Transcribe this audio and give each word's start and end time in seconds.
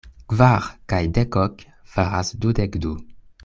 Kvar 0.31 0.69
kaj 0.93 1.01
dek 1.19 1.37
ok 1.43 1.63
faras 1.93 2.35
dudek 2.47 2.83
du. 2.87 2.99